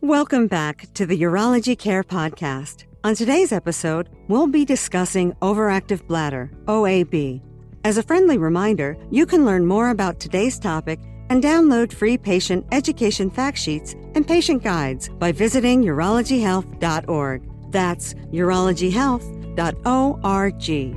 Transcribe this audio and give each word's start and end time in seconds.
Welcome 0.00 0.46
back 0.46 0.86
to 0.94 1.06
the 1.06 1.20
Urology 1.22 1.76
Care 1.76 2.04
Podcast. 2.04 2.84
On 3.02 3.16
today's 3.16 3.50
episode, 3.50 4.08
we'll 4.28 4.46
be 4.46 4.64
discussing 4.64 5.32
overactive 5.42 6.06
bladder, 6.06 6.52
OAB. 6.66 7.42
As 7.82 7.98
a 7.98 8.04
friendly 8.04 8.38
reminder, 8.38 8.96
you 9.10 9.26
can 9.26 9.44
learn 9.44 9.66
more 9.66 9.90
about 9.90 10.20
today's 10.20 10.56
topic 10.56 11.00
and 11.30 11.42
download 11.42 11.92
free 11.92 12.16
patient 12.16 12.64
education 12.70 13.28
fact 13.28 13.58
sheets 13.58 13.96
and 14.14 14.24
patient 14.24 14.62
guides 14.62 15.08
by 15.08 15.32
visiting 15.32 15.82
urologyhealth.org. 15.82 17.72
That's 17.72 18.14
urologyhealth.org. 18.14 20.96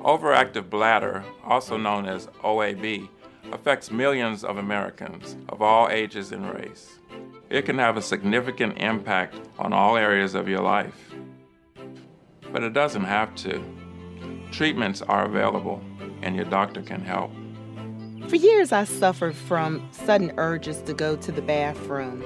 Overactive 0.00 0.70
bladder, 0.70 1.22
also 1.44 1.76
known 1.76 2.06
as 2.06 2.28
OAB, 2.42 3.10
affects 3.52 3.90
millions 3.90 4.44
of 4.44 4.56
Americans 4.56 5.36
of 5.48 5.62
all 5.62 5.88
ages 5.88 6.32
and 6.32 6.52
race. 6.52 6.98
It 7.50 7.66
can 7.66 7.78
have 7.78 7.96
a 7.96 8.02
significant 8.02 8.78
impact 8.78 9.36
on 9.58 9.72
all 9.72 9.96
areas 9.96 10.34
of 10.34 10.48
your 10.48 10.60
life. 10.60 11.14
But 12.52 12.62
it 12.62 12.72
doesn't 12.72 13.04
have 13.04 13.34
to. 13.36 13.62
Treatments 14.50 15.02
are 15.02 15.24
available, 15.24 15.82
and 16.22 16.36
your 16.36 16.44
doctor 16.46 16.82
can 16.82 17.00
help. 17.00 17.30
For 18.28 18.36
years, 18.36 18.72
I 18.72 18.84
suffered 18.84 19.36
from 19.36 19.86
sudden 19.92 20.32
urges 20.38 20.80
to 20.82 20.94
go 20.94 21.16
to 21.16 21.30
the 21.30 21.42
bathroom. 21.42 22.22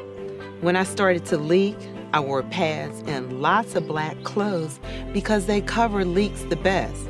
When 0.60 0.76
I 0.76 0.84
started 0.84 1.24
to 1.26 1.36
leak, 1.36 1.76
I 2.12 2.20
wore 2.20 2.42
pads 2.42 3.02
and 3.06 3.42
lots 3.42 3.74
of 3.74 3.86
black 3.86 4.22
clothes 4.22 4.80
because 5.12 5.46
they 5.46 5.60
cover 5.60 6.04
leaks 6.04 6.42
the 6.44 6.56
best. 6.56 7.08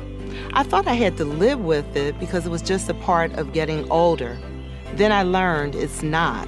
I 0.53 0.63
thought 0.63 0.87
I 0.87 0.93
had 0.93 1.17
to 1.17 1.25
live 1.25 1.59
with 1.59 1.95
it 1.95 2.19
because 2.19 2.45
it 2.45 2.49
was 2.49 2.61
just 2.61 2.89
a 2.89 2.93
part 2.93 3.31
of 3.33 3.53
getting 3.53 3.89
older. 3.91 4.37
Then 4.93 5.11
I 5.11 5.23
learned 5.23 5.75
it's 5.75 6.01
not, 6.03 6.47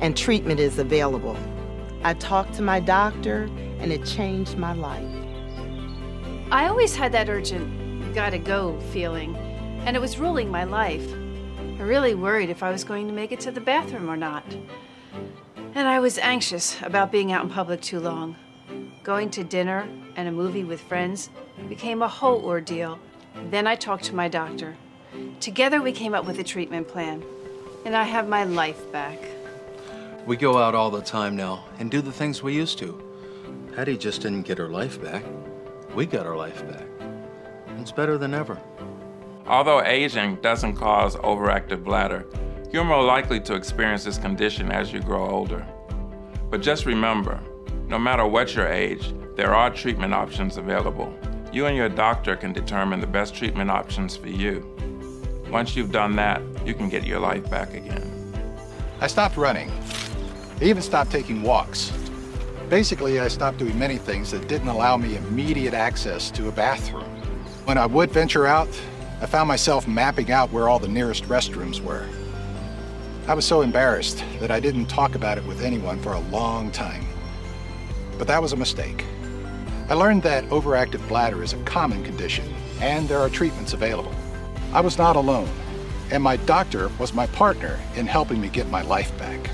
and 0.00 0.16
treatment 0.16 0.60
is 0.60 0.78
available. 0.78 1.36
I 2.04 2.14
talked 2.14 2.54
to 2.54 2.62
my 2.62 2.80
doctor, 2.80 3.48
and 3.78 3.92
it 3.92 4.04
changed 4.04 4.56
my 4.56 4.72
life. 4.72 5.08
I 6.50 6.68
always 6.68 6.94
had 6.94 7.12
that 7.12 7.28
urgent, 7.28 8.14
gotta 8.14 8.38
go 8.38 8.78
feeling, 8.92 9.36
and 9.84 9.96
it 9.96 10.00
was 10.00 10.18
ruling 10.18 10.50
my 10.50 10.64
life. 10.64 11.08
I 11.78 11.82
really 11.82 12.14
worried 12.14 12.50
if 12.50 12.62
I 12.62 12.70
was 12.70 12.84
going 12.84 13.08
to 13.08 13.12
make 13.12 13.32
it 13.32 13.40
to 13.40 13.50
the 13.50 13.60
bathroom 13.60 14.08
or 14.08 14.16
not. 14.16 14.44
And 15.74 15.88
I 15.88 15.98
was 15.98 16.18
anxious 16.18 16.80
about 16.82 17.10
being 17.10 17.32
out 17.32 17.44
in 17.44 17.50
public 17.50 17.80
too 17.80 17.98
long. 17.98 18.36
Going 19.02 19.30
to 19.30 19.42
dinner 19.42 19.88
and 20.14 20.28
a 20.28 20.32
movie 20.32 20.64
with 20.64 20.80
friends 20.80 21.30
became 21.68 22.02
a 22.02 22.08
whole 22.08 22.44
ordeal. 22.44 22.98
Then 23.50 23.66
I 23.66 23.74
talked 23.74 24.04
to 24.04 24.14
my 24.14 24.28
doctor. 24.28 24.76
Together 25.40 25.82
we 25.82 25.92
came 25.92 26.14
up 26.14 26.24
with 26.24 26.38
a 26.38 26.44
treatment 26.44 26.88
plan, 26.88 27.22
and 27.84 27.96
I 27.96 28.04
have 28.04 28.28
my 28.28 28.44
life 28.44 28.90
back. 28.92 29.18
We 30.26 30.36
go 30.36 30.58
out 30.58 30.74
all 30.74 30.90
the 30.90 31.02
time 31.02 31.36
now 31.36 31.64
and 31.78 31.90
do 31.90 32.00
the 32.00 32.12
things 32.12 32.42
we 32.42 32.54
used 32.54 32.78
to. 32.78 33.02
Hattie 33.74 33.96
just 33.96 34.22
didn't 34.22 34.42
get 34.42 34.58
her 34.58 34.68
life 34.68 35.02
back. 35.02 35.24
We 35.94 36.06
got 36.06 36.26
our 36.26 36.36
life 36.36 36.66
back. 36.68 36.86
It's 37.78 37.92
better 37.92 38.16
than 38.18 38.34
ever. 38.34 38.58
Although 39.46 39.82
aging 39.82 40.36
doesn't 40.36 40.76
cause 40.76 41.16
overactive 41.16 41.82
bladder, 41.82 42.26
you're 42.70 42.84
more 42.84 43.02
likely 43.02 43.40
to 43.40 43.54
experience 43.54 44.04
this 44.04 44.16
condition 44.16 44.70
as 44.70 44.92
you 44.92 45.00
grow 45.00 45.28
older. 45.28 45.66
But 46.48 46.62
just 46.62 46.86
remember, 46.86 47.40
no 47.88 47.98
matter 47.98 48.26
what 48.26 48.54
your 48.54 48.68
age, 48.68 49.12
there 49.34 49.54
are 49.54 49.70
treatment 49.70 50.14
options 50.14 50.56
available. 50.56 51.12
You 51.52 51.66
and 51.66 51.76
your 51.76 51.90
doctor 51.90 52.34
can 52.34 52.54
determine 52.54 53.00
the 53.00 53.06
best 53.06 53.34
treatment 53.34 53.70
options 53.70 54.16
for 54.16 54.28
you. 54.28 54.66
Once 55.50 55.76
you've 55.76 55.92
done 55.92 56.16
that, 56.16 56.40
you 56.66 56.72
can 56.72 56.88
get 56.88 57.04
your 57.04 57.20
life 57.20 57.48
back 57.50 57.74
again. 57.74 58.10
I 59.02 59.06
stopped 59.06 59.36
running. 59.36 59.70
I 60.62 60.64
even 60.64 60.82
stopped 60.82 61.10
taking 61.10 61.42
walks. 61.42 61.92
Basically, 62.70 63.20
I 63.20 63.28
stopped 63.28 63.58
doing 63.58 63.78
many 63.78 63.98
things 63.98 64.30
that 64.30 64.48
didn't 64.48 64.68
allow 64.68 64.96
me 64.96 65.16
immediate 65.16 65.74
access 65.74 66.30
to 66.30 66.48
a 66.48 66.52
bathroom. 66.52 67.04
When 67.66 67.76
I 67.76 67.84
would 67.84 68.10
venture 68.10 68.46
out, 68.46 68.70
I 69.20 69.26
found 69.26 69.46
myself 69.46 69.86
mapping 69.86 70.32
out 70.32 70.50
where 70.52 70.70
all 70.70 70.78
the 70.78 70.88
nearest 70.88 71.24
restrooms 71.24 71.82
were. 71.82 72.08
I 73.28 73.34
was 73.34 73.44
so 73.44 73.60
embarrassed 73.60 74.24
that 74.40 74.50
I 74.50 74.58
didn't 74.58 74.86
talk 74.86 75.14
about 75.14 75.36
it 75.36 75.44
with 75.44 75.60
anyone 75.60 76.00
for 76.00 76.14
a 76.14 76.20
long 76.30 76.70
time. 76.70 77.04
But 78.16 78.26
that 78.28 78.40
was 78.40 78.54
a 78.54 78.56
mistake. 78.56 79.04
I 79.88 79.94
learned 79.94 80.22
that 80.22 80.44
overactive 80.44 81.06
bladder 81.08 81.42
is 81.42 81.52
a 81.52 81.62
common 81.64 82.04
condition 82.04 82.44
and 82.80 83.08
there 83.08 83.18
are 83.18 83.28
treatments 83.28 83.72
available. 83.72 84.14
I 84.72 84.80
was 84.80 84.96
not 84.96 85.16
alone, 85.16 85.48
and 86.10 86.22
my 86.22 86.36
doctor 86.36 86.88
was 86.98 87.12
my 87.12 87.26
partner 87.28 87.78
in 87.96 88.06
helping 88.06 88.40
me 88.40 88.48
get 88.48 88.68
my 88.68 88.82
life 88.82 89.16
back. 89.18 89.50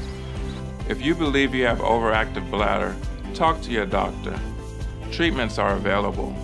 If 0.88 1.00
you 1.02 1.14
believe 1.14 1.54
you 1.54 1.66
have 1.66 1.78
overactive 1.78 2.48
bladder, 2.50 2.94
talk 3.34 3.60
to 3.62 3.70
your 3.70 3.86
doctor. 3.86 4.38
Treatments 5.10 5.58
are 5.58 5.74
available. 5.74 6.34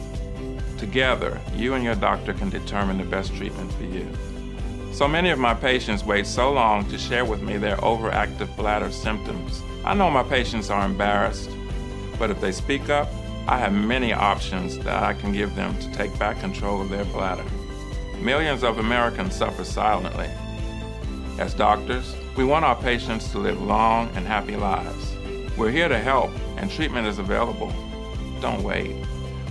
Together, 0.78 1.40
you 1.54 1.74
and 1.74 1.84
your 1.84 1.94
doctor 1.94 2.32
can 2.32 2.50
determine 2.50 2.98
the 2.98 3.04
best 3.04 3.34
treatment 3.36 3.72
for 3.74 3.84
you. 3.84 4.08
So 4.92 5.06
many 5.06 5.30
of 5.30 5.38
my 5.38 5.54
patients 5.54 6.04
wait 6.04 6.26
so 6.26 6.52
long 6.52 6.88
to 6.90 6.98
share 6.98 7.24
with 7.24 7.42
me 7.42 7.58
their 7.58 7.76
overactive 7.76 8.54
bladder 8.56 8.90
symptoms. 8.90 9.62
I 9.84 9.94
know 9.94 10.10
my 10.10 10.22
patients 10.22 10.70
are 10.70 10.84
embarrassed, 10.84 11.50
but 12.18 12.30
if 12.30 12.40
they 12.40 12.52
speak 12.52 12.88
up, 12.88 13.08
I 13.46 13.58
have 13.58 13.74
many 13.74 14.14
options 14.14 14.78
that 14.78 15.02
I 15.02 15.12
can 15.12 15.32
give 15.32 15.54
them 15.54 15.78
to 15.78 15.92
take 15.92 16.18
back 16.18 16.40
control 16.40 16.80
of 16.80 16.88
their 16.88 17.04
bladder. 17.04 17.44
Millions 18.18 18.62
of 18.62 18.78
Americans 18.78 19.36
suffer 19.36 19.64
silently. 19.64 20.30
As 21.38 21.52
doctors, 21.52 22.16
we 22.38 22.44
want 22.44 22.64
our 22.64 22.74
patients 22.74 23.30
to 23.32 23.38
live 23.38 23.60
long 23.60 24.08
and 24.14 24.26
happy 24.26 24.56
lives. 24.56 25.14
We're 25.58 25.70
here 25.70 25.88
to 25.88 25.98
help, 25.98 26.30
and 26.56 26.70
treatment 26.70 27.06
is 27.06 27.18
available. 27.18 27.70
Don't 28.40 28.62
wait. 28.62 28.96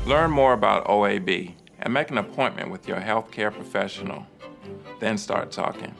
Learn 0.08 0.32
more 0.32 0.54
about 0.54 0.88
OAB 0.88 1.54
and 1.80 1.94
make 1.94 2.10
an 2.10 2.18
appointment 2.18 2.72
with 2.72 2.88
your 2.88 3.00
healthcare 3.00 3.54
professional. 3.54 4.26
Then 5.00 5.20
start 5.20 5.52
talking. 5.52 5.94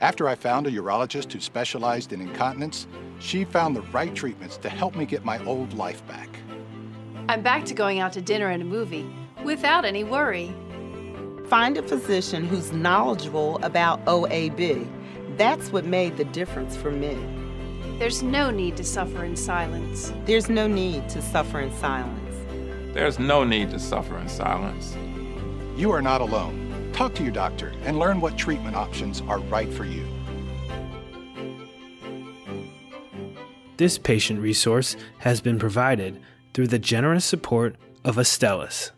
After 0.00 0.26
I 0.26 0.34
found 0.34 0.66
a 0.66 0.72
urologist 0.72 1.32
who 1.32 1.40
specialized 1.40 2.12
in 2.12 2.20
incontinence, 2.20 2.88
she 3.20 3.44
found 3.44 3.76
the 3.76 3.82
right 3.82 4.12
treatments 4.12 4.56
to 4.56 4.68
help 4.68 4.96
me 4.96 5.04
get 5.04 5.24
my 5.24 5.38
old 5.44 5.74
life 5.74 6.04
back. 6.08 6.39
I'm 7.30 7.42
back 7.42 7.64
to 7.66 7.74
going 7.74 8.00
out 8.00 8.12
to 8.14 8.20
dinner 8.20 8.48
and 8.48 8.60
a 8.60 8.64
movie 8.66 9.08
without 9.44 9.84
any 9.84 10.02
worry. 10.02 10.52
Find 11.46 11.78
a 11.78 11.82
physician 11.84 12.44
who's 12.44 12.72
knowledgeable 12.72 13.60
about 13.62 14.04
OAB. 14.06 14.84
That's 15.36 15.70
what 15.70 15.84
made 15.84 16.16
the 16.16 16.24
difference 16.24 16.76
for 16.76 16.90
me. 16.90 17.16
There's 18.00 18.24
no 18.24 18.50
need 18.50 18.76
to 18.78 18.82
suffer 18.82 19.22
in 19.22 19.36
silence. 19.36 20.12
There's 20.24 20.48
no 20.48 20.66
need 20.66 21.08
to 21.10 21.22
suffer 21.22 21.60
in 21.60 21.72
silence. 21.76 22.34
There's 22.94 23.20
no 23.20 23.44
need 23.44 23.70
to 23.70 23.78
suffer 23.78 24.18
in 24.18 24.28
silence. 24.28 24.96
You 25.76 25.92
are 25.92 26.02
not 26.02 26.20
alone. 26.20 26.90
Talk 26.92 27.14
to 27.14 27.22
your 27.22 27.30
doctor 27.30 27.72
and 27.84 28.00
learn 28.00 28.20
what 28.20 28.36
treatment 28.36 28.74
options 28.74 29.20
are 29.28 29.38
right 29.38 29.72
for 29.72 29.84
you. 29.84 30.04
This 33.76 33.98
patient 33.98 34.40
resource 34.40 34.96
has 35.18 35.40
been 35.40 35.60
provided 35.60 36.20
through 36.54 36.68
the 36.68 36.78
generous 36.78 37.24
support 37.24 37.76
of 38.04 38.16
Astellas. 38.16 38.90